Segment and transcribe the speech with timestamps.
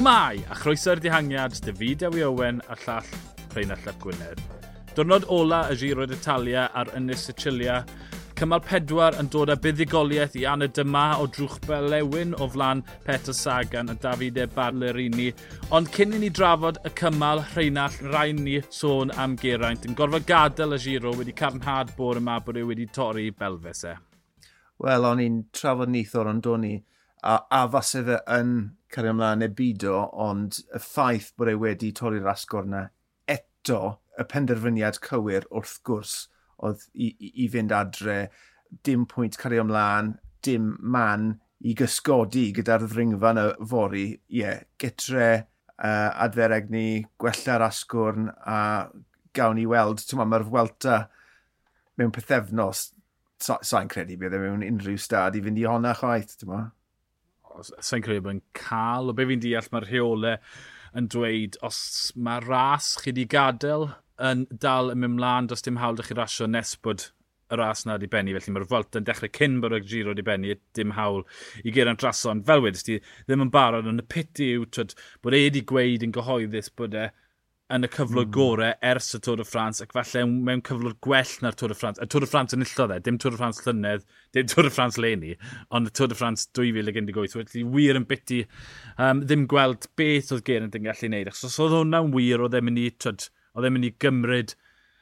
[0.00, 3.08] Shmai, a chroeso'r dihangiad, David Ewi Owen a llall
[3.52, 4.38] Rheinald Llap Gwynedd.
[4.96, 7.82] Diwrnod ola y giro d'Italia ar Ynys Sicilia,
[8.38, 13.36] cymal pedwar yn dod â buddigoliaeth i Anna Dyma o drwch Belewin o flan Peter
[13.36, 15.28] Sagan a Davide Barlerini.
[15.68, 20.24] Ond cyn i ni drafod y cymal Rheinald, rhaid ni sôn am Geraint yn gorfod
[20.24, 23.98] gadael y giro wedi carnhad bor yma bod e wedi torri belfes e.
[24.80, 26.76] Wel, o'n i'n trafod nithor ond o'n i
[27.20, 28.60] a, a fase fe yn
[28.94, 32.84] cario ymlaen neu bido, ond y ffaith bod e wedi torri'r asgwr yna
[33.30, 33.80] eto
[34.18, 36.16] y penderfyniad cywir wrth gwrs
[36.66, 38.18] oedd i, i, i fynd adre,
[38.86, 44.06] dim pwynt cario ymlaen, dim man i gysgodi gyda'r ddringfa yn y fori.
[44.12, 46.86] Ie, yeah, getre uh, adfereg ni,
[47.20, 48.60] gwella'r asgwrn a
[49.36, 51.00] gawn ni weld, ti'n mae'r Fwelta
[52.00, 52.90] mewn pethefnos,
[53.40, 56.54] sa'n so, credu bydd e mewn unrhyw stad i fynd i honna chwaith, ti'n
[57.68, 60.36] sa'n credu bod yn cael, o be fi'n deall mae'r rheolau
[60.98, 61.80] yn dweud, os
[62.16, 63.90] mae ras chi wedi gadael
[64.30, 67.06] yn dal yn mynd mlaen, does dim hawl ydych chi rasio nes bod
[67.50, 70.26] y ras na wedi benni, felly mae'r Fwelt yn dechrau cyn bod y giro wedi
[70.26, 71.24] benni, dim hawl
[71.64, 72.44] i gera'n drason.
[72.46, 76.06] Fel wedys ti, ddim yn barod, ond y piti yw twyd, bod e wedi gweud
[76.06, 77.08] yn gyhoeddus bod e
[77.74, 78.32] yn y cyflwr mm.
[78.34, 82.02] gorau ers y Tôr de France ac falle mewn cyflwr gwell na'r Tôr de France.
[82.02, 84.72] Y Tôr de France yn illodd e, dim Tôr de France llynedd, dim Tôr de
[84.74, 85.36] France leni,
[85.70, 87.36] ond y Tôr de France 2018.
[87.36, 88.40] Felly wir yn biti
[88.96, 91.30] um, ddim gweld beth oedd Geraint yn gallu gwneud.
[91.30, 94.56] Achos os oedd hwnna'n wir, oedd e'n mynd i, twyd, oedd e'n mynd i gymryd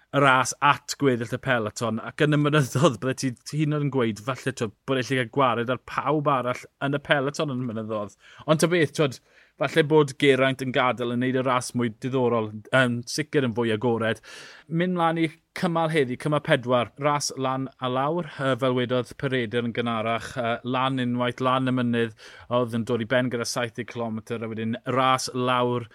[0.08, 4.22] y ras at gweddill y peleton ac yn y mynyddodd byddai ti hyn yn gweud
[4.24, 7.68] falle twyd, bod eich gallu cael gwared ar pawb arall yn y peleton yn y
[7.68, 8.14] mynyddodd.
[8.48, 9.18] Ond ta beth, twyd,
[9.58, 13.72] falle bod Geraint yn gadael yn neud y ras mwy diddorol, um, sicr yn fwy
[13.74, 14.20] agored.
[14.70, 15.26] Mynd mlaen i
[15.58, 20.56] cymal heddi, cymal pedwar, ras lan a lawr, uh, fel wedodd Peredur yn gynarach, uh,
[20.62, 22.14] lan unwaith, lan y mynydd,
[22.54, 25.88] oedd yn dod i ben gyda 70 km, a wedyn ras lawr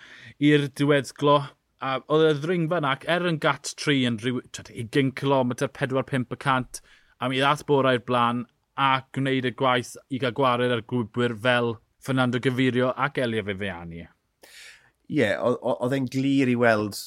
[0.43, 1.37] i'r diweddglo,
[1.83, 6.83] a oedd y ddringfa nac, er yn gat 3 yn rhyw, 20 km, 4-5%,
[7.23, 8.43] a mi ddath bora i'r blaen,
[8.75, 14.01] a gwneud y gwaith i gael gwared ar gwybwyr fel Fernando Gavirio ac Elia Fefeani.
[14.03, 16.97] Ie, yeah, oedd e'n glir i weld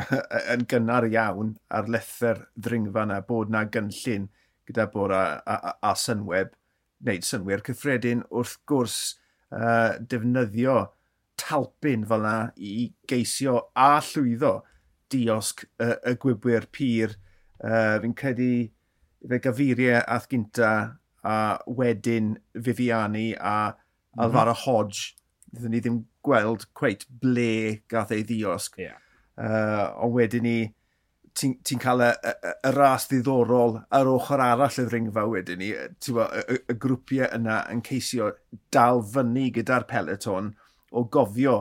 [0.52, 4.28] yn gynnar iawn ar lether ddringfa yna bod na gynllun
[4.66, 6.54] gyda bora a, a, a synweb,
[7.02, 8.96] wneud synwyr cyffredin wrth gwrs
[9.54, 10.76] uh, defnyddio
[11.40, 14.54] talpyn fel yna i geisio a llwyddo
[15.10, 17.14] diosg y, y gwybwyr pyr.
[17.60, 18.52] Uh, fi'n credu
[19.30, 20.72] fe gafuriau ath gynta
[21.22, 23.76] a wedyn Fifiani a
[24.16, 24.50] a mm -hmm.
[24.50, 25.14] y Hodge,
[25.54, 28.78] ddyn ni ddim gweld cweit ble gath ei ddiosg.
[28.78, 28.98] Yeah.
[29.40, 30.58] Uh, ond wedyn ni,
[31.38, 35.70] ti'n ti cael y, y, y, ras ddiddorol ar ochr arall y ddringfa wedyn ni.
[35.72, 38.32] Y, y, y, grwpiau yna yn ceisio
[38.74, 40.52] dal fyny gyda'r peleton
[40.90, 41.56] o gofio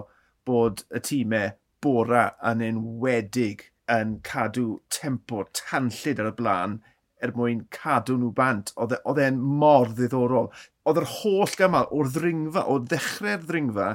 [0.50, 6.80] bod y tîmau bora yn enwedig yn cadw tempo tanllid ar y blaen
[7.24, 8.74] er mwyn cadw nhw bant.
[8.76, 10.52] E, oedd e'n mor ddiddorol
[10.90, 13.90] oedd yr holl gymal o'r ddringfa, o ddechrau'r ddringfa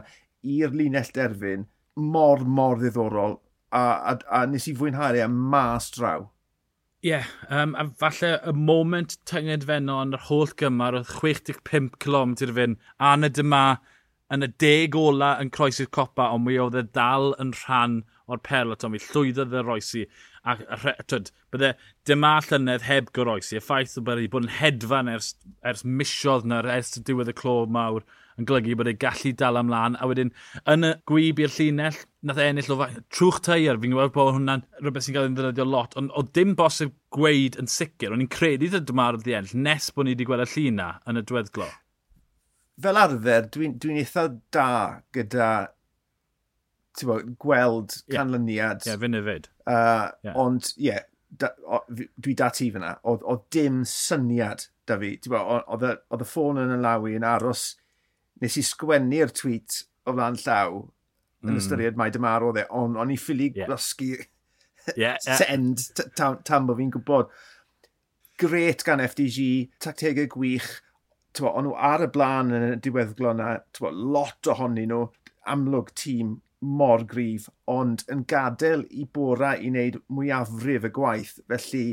[0.54, 1.66] i'r linell derfyn
[1.96, 3.38] mor, mor ddiddorol
[3.74, 3.82] a,
[4.12, 6.28] a, a nes i fwynhau e mas draw.
[7.04, 11.98] Ie, yeah, um, a falle y moment tynged fenno yn yr holl gymar oedd 65
[12.00, 13.64] km ti'r fyn, a na dyma
[14.32, 18.42] yn y deg ola yn croesi'r copa, ond mi oedd e dal yn rhan o'r
[18.44, 18.96] peloton.
[18.96, 20.04] Fi llwyddodd y roesi.
[20.44, 21.72] A, a twyd, bydde
[22.08, 23.58] dyma llynedd heb goroesi.
[23.58, 27.62] Y ffaith bod wedi bod yn hedfan ers, ers misiodd na, ers diwedd y clo
[27.70, 28.04] mawr
[28.40, 29.98] yn golygu bod ei gallu dal ymlaen.
[30.02, 30.32] A wedyn,
[30.70, 32.80] yn y gwyb i'r llinell, nath ennill o
[33.14, 33.78] trwch teir.
[33.78, 37.60] Fi'n gwybod bod hwnna'n rhywbeth sy'n cael ei ddefnyddio lot, ond o dim bosib gweud
[37.60, 38.12] yn sicr.
[38.12, 41.24] O'n i'n credu dy dyma'r ddiennill nes bod ni wedi gweld y llun yn y
[41.30, 41.70] dweddglo
[42.82, 44.24] Fel arfer, dwi'n dwi, eitha
[44.54, 44.68] da
[45.14, 45.48] gyda
[47.02, 48.14] bo, gweld yeah.
[48.14, 48.84] canlyniad.
[48.84, 49.50] Ie, yeah, fy'n yfyd.
[49.66, 50.38] Uh, yeah.
[50.38, 51.02] Ond, ie, yeah,
[51.40, 55.14] da, o, dwi dati fyna, oedd, oedd dim syniad da fi.
[55.30, 57.72] Oedd y ffôn yn y lawi yn aros,
[58.42, 61.50] nes i sgwennu'r tweet o flan llaw, mm.
[61.50, 63.68] yn ystyried mae dymar oedd e, ond o'n i ffili yeah.
[63.70, 65.36] gwasgu yeah, yeah.
[65.40, 67.32] send tam, tam bo fi'n gwybod.
[68.40, 70.70] Gret gan FDG, tactegau gwych,
[71.34, 75.04] tywa, ond nhw ar y blaen yn y diweddglo yna, tywa, lot ohonyn nhw,
[75.50, 81.34] amlwg tîm mor gryf, ond yn gadael i bora i wneud mwyafrif y gwaith.
[81.50, 81.84] Felly,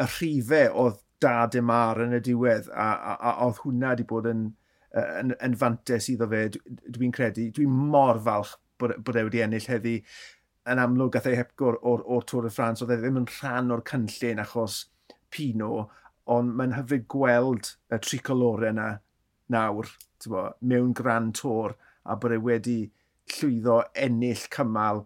[0.00, 4.06] y rhifau oedd dad y mar yn y diwedd, a, a, a oedd hwnna wedi
[4.08, 4.44] bod yn,
[4.96, 6.46] yn, yn fantes iddo fe,
[6.88, 7.50] dwi'n credu.
[7.56, 9.98] Dwi'n mor falch bod, bod e wedi ennill heddi.
[10.70, 13.74] Yn amlwg, gath ei hepgwr o'r, or Tôr y Ffrans, oedd e ddim yn rhan
[13.74, 14.82] o'r cynllun achos
[15.30, 15.86] Pino,
[16.30, 18.88] ond mae'n hyfryd gweld y tricolore yna
[19.52, 19.88] nawr,
[20.30, 22.80] bo, mewn gran tor, a bod e wedi
[23.36, 25.04] llwyddo ennill cymal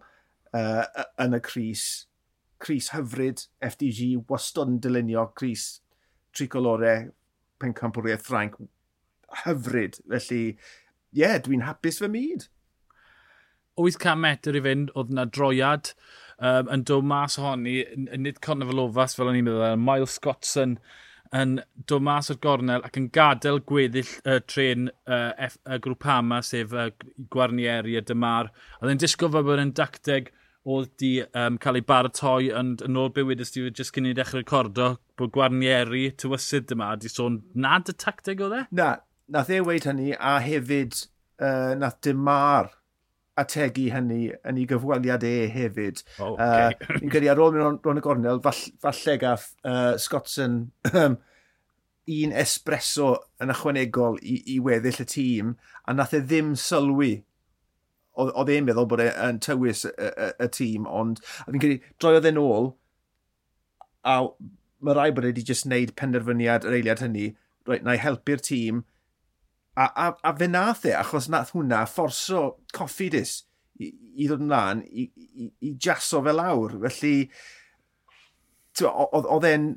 [0.55, 0.83] uh,
[1.21, 1.85] yn y Cris.
[2.61, 5.67] Cris hyfryd, FDG wastod yn dylunio Cris
[6.35, 6.95] tricolore
[7.61, 8.59] pencampwriaeth Ffrainc
[9.43, 9.99] hyfryd.
[10.09, 12.47] Felly, ie, yeah, dwi'n hapus fy myd.
[13.75, 15.91] 800 metr i fynd, oedd yna droiad
[16.39, 17.81] um, yn dod mas ohoni,
[18.15, 20.77] nid Conor Felofas fel o'n i'n meddwl, Miles Scottson,
[21.35, 21.57] yn
[21.89, 26.41] dod mas o'r gornel ac yn gadael gweddill y uh, tren uh, F, uh, Grwpama,
[26.45, 26.89] sef uh,
[27.33, 28.51] Gwarnieri a Dymar.
[28.81, 30.31] Oedd e'n disgo fe bod e'n dacteg
[30.65, 34.41] oedd di um, cael ei baratoi yn, yn ôl bywyd ysdi jyst cyn i ddechrau
[34.41, 38.63] recordo bod Gwarnieri, tywysydd yma di sôn nad y tacteg oedd e?
[38.79, 38.95] Na,
[39.31, 40.97] nath e weid hynny a hefyd
[41.37, 42.73] uh, nath Dymar
[43.39, 46.01] ategu hynny yn ei gyfweliad e hefyd.
[46.19, 46.75] Oh, okay.
[46.75, 50.61] uh, Ni'n credu ar ôl mynd o'n y gornel, fall, falle gaff uh, Scottson
[50.95, 53.11] un espresso
[53.41, 55.55] yn ychwanegol i, i weddill y tîm,
[55.85, 57.15] a nath e ddim sylwi
[58.15, 62.39] oedd e'n meddwl bod e'n tywys y, y, y tîm, ond fi'n credu, droiodd e'n
[62.39, 62.69] ôl,
[64.07, 64.21] a
[64.85, 67.33] mae rai bod e wedi just wneud penderfyniad yr eiliad hynny,
[67.67, 68.85] reit, na i helpu'r tîm,
[69.75, 72.45] A, a, a fe nath e, achos nath hwnna fforso
[72.75, 73.41] Coffidus
[73.79, 76.77] i, i ddod ymlaen, i, i, i jaso fe lawr.
[76.85, 77.15] Felly,
[78.85, 79.69] oedd e'n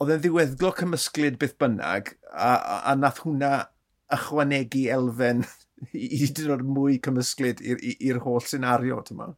[0.00, 3.52] oedd e'n ddiweddglo cymysglid byth bynnag, a, a, a nath hwnna
[4.16, 5.44] ychwanegu elfen
[5.92, 9.36] i, i dod mwy cymysglid i'r holl senario, ti'n meddwl?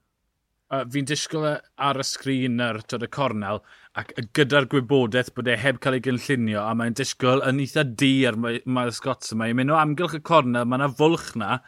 [0.72, 3.60] uh, fi'n disgwyl ar y sgrin ar y cornel,
[3.98, 8.12] ac gyda'r gwybodaeth bod e heb cael ei gynllunio, a mae'n disgwyl yn eitha di
[8.28, 9.50] ar Miles Scots yma.
[9.50, 11.58] I'n mynd o amgylch y cornel, mae yna fwlch na,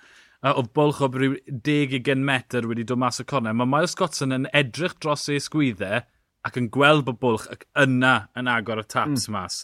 [0.45, 1.37] uh, o bwlch o bryd
[1.69, 3.57] 10-20 metr wedi dod mas y cornel.
[3.61, 6.03] Mae Miles Scots yn edrych dros ei sgwyddau
[6.45, 9.37] ac yn gweld bod bwlch ac yna yn agor y taps mm.
[9.37, 9.63] mas.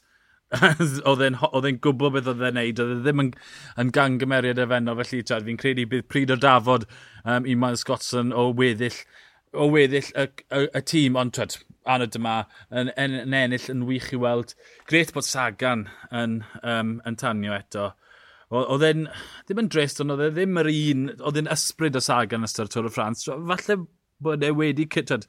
[1.06, 3.28] oedd e'n gwybod beth oedd e'n neud, oedd e ddim yn,
[3.78, 6.88] yn gangymeriad efenno, felly fi'n credu bydd pryd o dafod
[7.22, 8.98] um, i Miles Scottson o weddill
[9.52, 11.56] o weddill y, y, y tîm, ond twed,
[11.90, 12.36] anod yma
[12.70, 14.54] yn, yn, yn ennill yn wych i weld.
[14.90, 17.90] Gret bod Sagan yn, um, yn tanio eto.
[18.50, 19.06] Oedd e'n,
[19.46, 22.72] ddim yn drist, ond oedd e ddim yr un, oedd e'n ysbryd o Sagan ystod
[22.72, 23.26] Tôr y Ffrans.
[23.26, 23.78] Falle
[24.22, 25.26] bod e wedi cytad,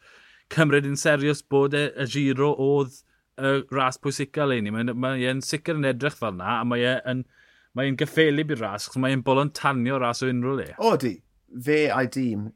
[0.53, 3.01] cymryd yn serios bod e, y giro oedd
[3.41, 4.73] y ras pwysica leini.
[4.73, 7.23] Mae ma e'n sicr yn edrych fel yna, a mae e'n
[7.77, 10.67] mae e'n gyffelu bydd ras, chos mae e'n bolon tanio ras o unrhyw le.
[10.83, 11.13] O di,
[11.65, 12.49] fe a'i dîm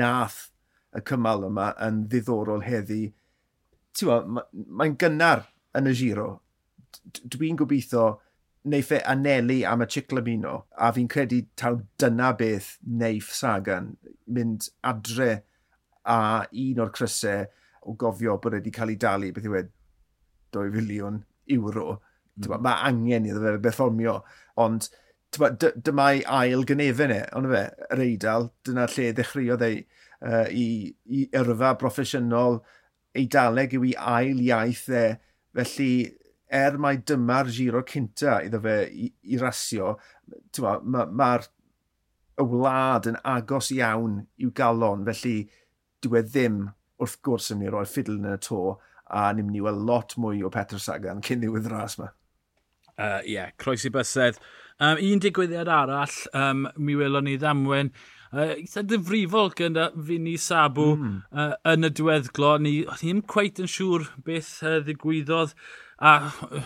[0.00, 0.48] nath
[0.96, 3.02] y cymal yma yn ddiddorol heddi.
[4.02, 4.46] Mae'n
[4.76, 5.46] ma, gynnar
[5.76, 6.28] yn y giro.
[7.32, 8.06] Dwi'n gobeithio
[8.66, 13.92] neiff e anelu am y Ciclamino, a fi'n credu taw dyna beth neiff Sagan,
[14.26, 15.30] mynd adre
[16.06, 16.18] a
[16.64, 17.46] un o'r crysau
[17.86, 19.64] o gofio bod wedi cael ei dalu, beth yw e,
[20.56, 21.20] 2 filiwn
[21.56, 21.98] euro.
[22.36, 22.56] Mm.
[22.66, 24.16] Mae angen iddo fe berfformio,
[24.62, 24.90] ond
[25.36, 26.08] dyma
[26.40, 27.62] ail gynefin e, ond fe,
[27.92, 29.84] yr eidl, dyna lle ddechreuodd ei
[30.24, 32.60] uh, i, i yrfa broffesiynol
[33.16, 35.06] eidaleg yw i ail iaith e.
[35.56, 35.90] Felly,
[36.52, 39.94] er mae dyma'r giro cynta iddo fe i, i rasio,
[40.60, 41.30] mae'r ma, ma
[42.36, 45.38] y wlad yn agos iawn i'w galon, felly
[46.04, 46.58] dyw e ddim
[47.00, 48.60] wrth gwrs yn mynd i roi'r ffidl yn y to
[49.06, 52.10] a ni'n mynd i weld lot mwy o Petr Sagan cyn ddiwedd ras yma.
[52.96, 54.38] Ie, uh, yeah, croesi bysedd.
[54.80, 57.92] Um, un digwyddiad arall, um, mi welon ni ddamwen
[58.32, 61.16] Uh, eitha difrifol gyda Fini Sabu mm.
[61.32, 62.56] uh, yn y diweddglo.
[62.62, 65.54] Ni, ddim cweit yn siŵr beth uh, ddigwyddodd.
[66.02, 66.64] A uh,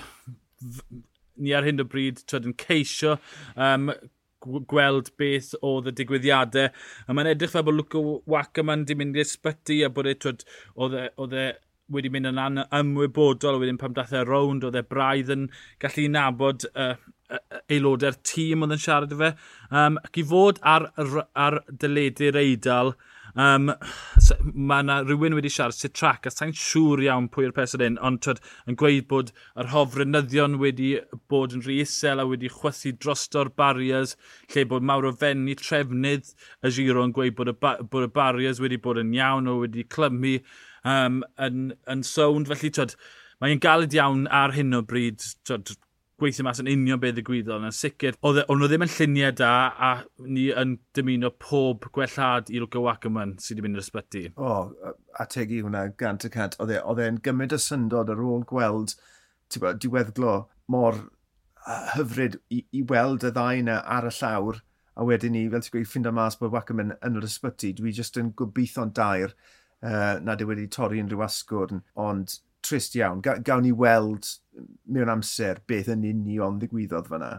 [1.41, 3.17] ni ar hyn o bryd twed, yn ceisio
[3.57, 3.91] um,
[4.41, 6.71] gweld beth oedd y digwyddiadau.
[7.07, 8.01] A mae'n edrych fel bod Luca
[8.31, 11.47] Waka ma'n di mynd i ysbyty a bod e, twyd, e, oedd e
[11.91, 15.49] wedi mynd yn ymwybodol, wedyn pam dath e rownd, oedd e braidd yn
[15.83, 16.95] gallu nabod uh,
[17.69, 19.33] aelodau'r tîm oedd yn siarad y fe.
[19.71, 22.95] Um, ac i fod ar, ar ar dyledu'r eidl,
[23.39, 23.71] Um,
[24.43, 27.99] mae yna rhywun wedi siarad sy'n trac, a sa'n siŵr iawn pwy yw'r person un,
[28.07, 30.91] ond twyd, yn gweud bod yr hofrynyddion wedi
[31.31, 34.17] bod yn rhy isel a wedi chwythu drosto'r barriers,
[34.55, 36.33] lle bod mawr o fenni trefnydd
[36.67, 39.87] y giro yn gweud bod y, bod y barriers wedi bod yn iawn o wedi
[39.87, 40.39] clymu
[40.83, 42.51] um, yn, yn sownd.
[42.51, 42.97] Felly, twyd,
[43.41, 45.77] mae'n galed iawn ar hyn o bryd, twyd,
[46.21, 47.67] gweithio mas yn union beth y ddigwyddodd.
[47.69, 49.53] Yn sicr, oedd e- nhw ddim yn lluniau da
[49.89, 49.91] a
[50.27, 54.25] ni yn dymuno pob gwellad i Luca Wackerman sydd wedi mynd i'r ysbyty.
[54.37, 56.59] O, oh, a tegu hwnna gant y cant.
[56.61, 58.97] E, oedd e'n gymryd y syndod ar ôl gweld
[59.61, 60.35] bo, diweddglo
[60.71, 61.01] mor
[61.95, 64.61] hyfryd i, i weld y ddau yna ar y llawr
[65.01, 67.73] a wedyn ni, fel ti'n gweud, ffind o mas bod Wackerman yn yr ysbyty.
[67.79, 72.37] Dwi jyst yn gobeithio'n dair uh, nad yw wedi torri unrhyw asgwrn, ond
[72.71, 73.21] trist iawn.
[73.27, 77.33] Ga gawn ni weld mm, mewn amser beth yn union ddigwyddodd fyna.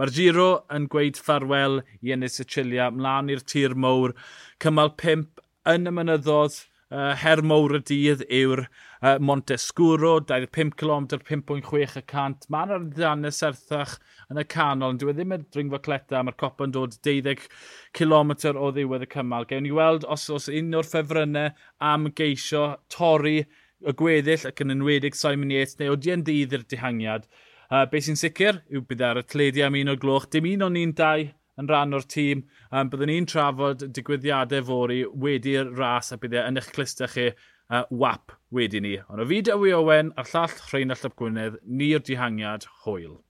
[0.00, 4.14] Mae'r Giro yn gweud ffarwel i Ennis y Chilia, mlaen i'r tir mowr,
[4.62, 6.54] cymal 5 yn y mynyddodd,
[6.90, 12.48] uh, her mowr y dydd yw'r uh, Montescuro, 25 km, 5.6%.
[12.52, 13.96] Mae'n arddannau serthach
[14.32, 17.46] yn y canol, ond dwi e ddim yn dringfa cleta, mae'r copa yn dod 12
[17.96, 19.48] km o ddiwedd y cymal.
[19.50, 21.52] Gewn ni weld os oes un o'r ffefrynnau
[21.92, 23.42] am geisio torri
[23.80, 27.28] y gweddill ac yn enwedig Simon Yates neu odien dydd i'r dihangiad.
[27.70, 30.26] Uh, be sy'n sicr yw bydd ar y tledi am un o'r gloch.
[30.32, 31.28] Dim un o'n ni'n dau
[31.60, 32.44] yn rhan o'r tîm.
[32.72, 37.30] Um, byddwn ni'n trafod digwyddiadau fori wedi'r ras a bydd e yn eich clista chi
[37.30, 38.96] uh, wap wedi ni.
[39.08, 43.20] Ond o fi Dewi Owen a'r llall Rheinald Llap Gwynedd, ni'r dihangiad hwyl.